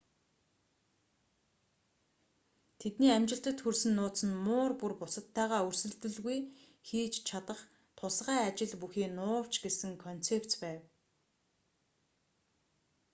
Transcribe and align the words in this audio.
тэдний 2.79 3.11
амжилтад 3.17 3.57
хүрсэн 3.61 3.91
нууц 3.97 4.17
нь 4.27 4.37
муур 4.45 4.71
бүр 4.79 4.93
бусадтайгаа 5.01 5.61
өрсөлдөлгүй 5.69 6.37
хийж 6.87 7.13
чадах 7.27 7.59
тусгай 7.97 8.39
ажил 8.49 8.73
бүхий 8.81 9.07
нуувч 9.17 9.53
гэсэн 9.63 9.91
концепц 10.03 10.51
байв 10.63 10.81